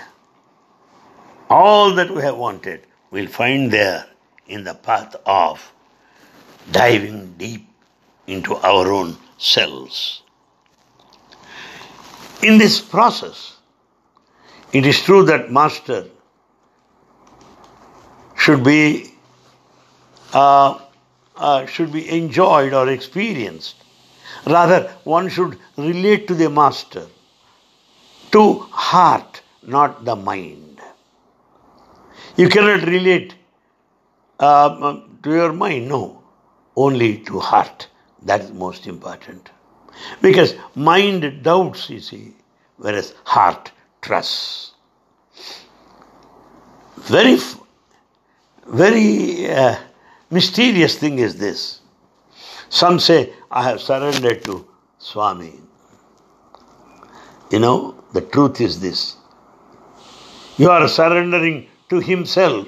All 1.50 1.94
that 1.96 2.10
we 2.10 2.22
have 2.22 2.38
wanted, 2.38 2.82
we'll 3.12 3.28
find 3.28 3.72
there 3.72 4.08
in 4.48 4.64
the 4.64 4.74
path 4.74 5.16
of 5.26 5.72
diving 6.72 7.34
deep 7.38 7.68
into 8.28 8.56
our 8.56 8.92
own 8.92 9.18
selves. 9.38 10.21
In 12.44 12.58
this 12.58 12.82
process, 12.82 13.58
it 14.74 14.86
is 14.86 15.02
true 15.02 15.24
that 15.26 15.52
Master 15.52 16.08
should 18.36 18.64
be 18.64 19.14
uh, 20.34 20.80
uh, 21.36 21.66
should 21.66 21.92
be 21.92 22.10
enjoyed 22.10 22.74
or 22.74 22.90
experienced. 22.90 23.76
Rather, 24.48 24.90
one 25.04 25.30
should 25.30 25.60
relate 25.78 26.28
to 26.28 26.34
the 26.34 26.50
Master, 26.50 27.06
to 28.32 28.60
heart, 28.72 29.42
not 29.62 30.04
the 30.06 30.16
mind. 30.16 30.82
You 32.38 32.50
cannot 32.50 32.88
relate 32.88 33.36
uh, 34.40 35.02
to 35.24 35.30
your 35.30 35.54
mind, 35.54 35.90
no, 35.90 36.24
only 36.76 37.18
to 37.20 37.40
heart. 37.40 37.88
That 38.24 38.42
is 38.42 38.52
most 38.52 38.88
important. 38.88 39.50
Because 40.22 40.56
mind 40.76 41.44
doubts, 41.44 41.90
you 41.90 42.00
see, 42.00 42.34
whereas 42.78 43.14
heart 43.24 43.72
trusts. 44.02 44.72
Very, 46.98 47.38
very 48.68 49.52
uh, 49.52 49.76
mysterious 50.30 50.98
thing 50.98 51.20
is 51.20 51.38
this. 51.38 51.82
Some 52.70 53.00
say, 53.00 53.34
I 53.50 53.64
have 53.64 53.82
surrendered 53.82 54.44
to 54.46 54.68
Swami. 54.98 55.54
You 57.52 57.60
know, 57.60 58.04
the 58.14 58.22
truth 58.22 58.62
is 58.62 58.80
this. 58.80 59.18
You 60.58 60.70
are 60.70 60.88
surrendering 60.88 61.68
to 61.90 62.00
Himself 62.00 62.68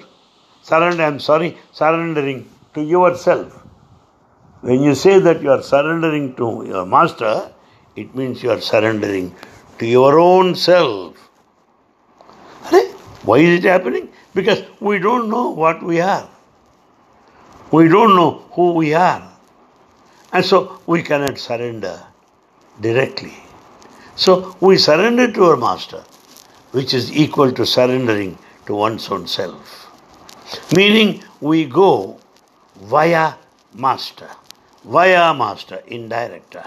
surrender, 0.64 1.04
I'm 1.04 1.20
sorry, 1.20 1.58
surrendering 1.72 2.50
to 2.74 2.82
yourself. 2.82 3.63
When 4.64 4.82
you 4.82 4.96
say 4.96 5.20
that 5.20 5.42
you 5.42 5.52
are 5.52 5.62
surrendering 5.62 6.36
to 6.36 6.64
your 6.66 6.86
master, 6.86 7.52
it 7.98 8.16
means 8.16 8.42
you 8.42 8.50
are 8.50 8.62
surrendering 8.62 9.36
to 9.80 9.86
your 9.86 10.20
own 10.20 10.56
self. 10.56 11.18
Why 13.24 13.40
is 13.40 13.60
it 13.60 13.68
happening? 13.68 14.08
Because 14.34 14.64
we 14.80 15.00
don't 15.00 15.30
know 15.30 15.50
what 15.50 15.84
we 15.84 16.00
are. 16.00 16.30
We 17.72 17.90
don't 17.90 18.16
know 18.16 18.46
who 18.54 18.72
we 18.74 18.94
are. 18.94 19.32
And 20.32 20.46
so 20.46 20.80
we 20.86 21.04
cannot 21.04 21.38
surrender 21.38 22.02
directly. 22.80 23.34
So 24.16 24.56
we 24.62 24.78
surrender 24.78 25.32
to 25.32 25.44
our 25.44 25.58
master, 25.58 26.04
which 26.72 26.94
is 26.94 27.12
equal 27.12 27.52
to 27.52 27.66
surrendering 27.66 28.38
to 28.68 28.76
one's 28.76 29.10
own 29.10 29.28
self. 29.28 29.92
Meaning 30.74 31.22
we 31.42 31.66
go 31.66 32.20
via 32.76 33.34
master, 33.74 34.30
via 34.84 35.34
master, 35.34 35.82
indirector, 35.88 36.64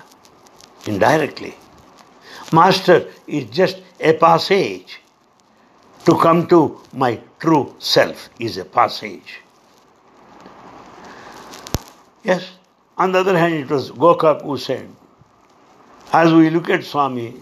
indirectly. 0.87 1.55
Master 2.53 3.09
is 3.27 3.45
just 3.51 3.83
a 4.01 4.13
passage. 4.15 5.01
To 6.05 6.17
come 6.17 6.47
to 6.49 6.81
my 6.93 7.21
true 7.41 7.75
self 7.81 8.31
is 8.39 8.59
a 8.59 8.65
passage. 8.65 9.41
Yes, 12.23 12.49
on 12.97 13.13
the 13.13 13.19
other 13.19 13.37
hand, 13.37 13.55
it 13.55 13.69
was 13.69 13.91
Gokak 13.91 14.43
who 14.43 14.57
said, 14.57 14.89
as 16.13 16.33
we 16.33 16.51
look 16.51 16.71
at 16.71 16.85
Swami, 16.85 17.35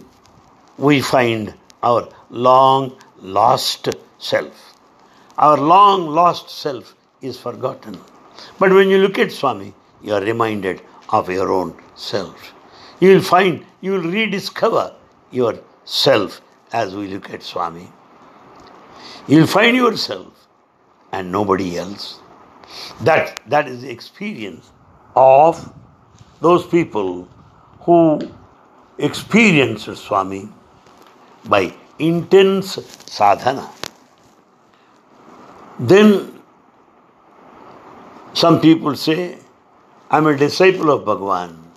we 0.79 1.01
find 1.03 1.55
our 1.83 2.09
long 2.31 2.97
lost 3.21 3.89
self. 4.19 4.75
Our 5.37 5.59
long 5.59 6.09
lost 6.09 6.49
self 6.49 6.95
is 7.21 7.39
forgotten. 7.39 8.01
But 8.59 8.73
when 8.73 8.89
you 8.89 8.99
look 8.99 9.19
at 9.19 9.31
Swami, 9.31 9.75
you 10.05 10.15
are 10.15 10.21
reminded 10.21 10.83
of 11.09 11.29
your 11.29 11.51
own 11.51 11.75
self. 11.95 12.53
You 13.01 13.15
will 13.15 13.23
find, 13.23 13.65
you 13.81 13.93
will 13.93 14.11
rediscover 14.11 14.95
yourself 15.31 16.41
as 16.73 16.95
we 16.95 17.09
look 17.09 17.31
at 17.31 17.43
Swami. 17.43 17.89
You 19.27 19.39
will 19.41 19.47
find 19.47 19.77
yourself 19.77 20.47
and 21.13 21.33
nobody 21.33 21.79
else. 21.79 22.21
That, 23.01 23.41
that 23.49 23.67
is 23.67 23.83
the 23.83 23.91
experience 23.91 24.71
of 25.17 25.73
those 26.41 26.67
people 26.67 27.29
who 27.81 28.21
experience 28.99 29.85
Swami 29.85 30.49
by 31.47 31.75
intense 31.99 32.75
sadhana. 33.07 33.71
Then 35.79 36.43
some 38.33 38.61
people 38.61 38.97
say, 38.97 39.39
I'm 40.15 40.29
a 40.29 40.37
disciple 40.37 40.93
of 40.93 41.05
Bhagwan. 41.05 41.73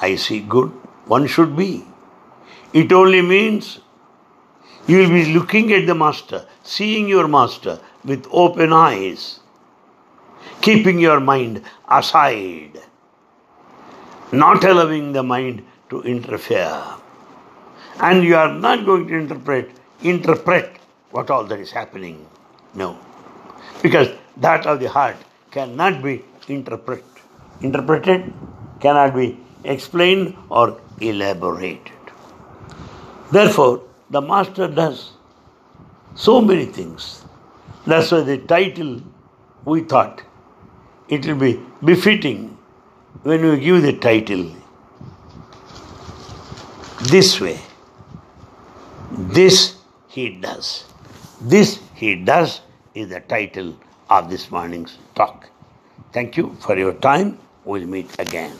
I 0.00 0.16
see 0.16 0.40
good, 0.40 0.70
one 1.06 1.28
should 1.28 1.54
be. 1.56 1.84
It 2.72 2.90
only 2.90 3.22
means 3.22 3.78
you 4.88 4.98
will 4.98 5.10
be 5.10 5.32
looking 5.32 5.72
at 5.72 5.86
the 5.86 5.94
Master, 5.94 6.44
seeing 6.64 7.06
your 7.08 7.28
Master 7.28 7.78
with 8.04 8.26
open 8.32 8.72
eyes, 8.72 9.38
keeping 10.60 10.98
your 10.98 11.20
mind 11.20 11.62
aside, 11.88 12.80
not 14.32 14.64
allowing 14.64 15.12
the 15.12 15.22
mind 15.22 15.62
to 15.90 16.02
interfere. 16.02 16.82
And 18.00 18.24
you 18.24 18.34
are 18.34 18.52
not 18.52 18.84
going 18.84 19.06
to 19.06 19.14
interpret 19.14 19.70
interpret 20.02 20.78
what 21.12 21.30
all 21.30 21.44
that 21.44 21.60
is 21.60 21.70
happening. 21.70 22.26
No. 22.74 22.98
Because 23.82 24.08
that 24.38 24.66
of 24.66 24.80
the 24.80 24.88
heart 24.88 25.16
cannot 25.52 26.02
be 26.02 26.24
interpret, 26.48 27.04
interpreted, 27.60 28.32
cannot 28.80 29.14
be 29.14 29.38
explained 29.64 30.36
or 30.48 30.80
elaborated. 31.00 31.92
Therefore, 33.30 33.82
the 34.10 34.20
master 34.20 34.68
does 34.68 35.12
so 36.14 36.40
many 36.40 36.66
things. 36.66 37.24
That's 37.86 38.10
why 38.10 38.20
the 38.20 38.38
title 38.38 39.00
we 39.64 39.82
thought 39.82 40.22
it 41.08 41.26
will 41.26 41.36
be 41.36 41.60
befitting 41.84 42.56
when 43.22 43.48
we 43.48 43.58
give 43.58 43.82
the 43.82 43.96
title 43.98 44.50
this 47.10 47.40
way. 47.40 47.58
This 49.10 49.76
he 50.08 50.30
does. 50.30 50.84
This 51.40 51.80
he 51.94 52.16
does 52.16 52.60
is 52.94 53.08
the 53.08 53.20
title 53.20 53.76
of 54.10 54.30
this 54.30 54.50
morning's 54.50 54.98
talk. 55.14 55.51
Thank 56.12 56.36
you 56.36 56.56
for 56.60 56.76
your 56.76 56.92
time. 56.94 57.38
We'll 57.64 57.86
meet 57.86 58.10
again. 58.18 58.52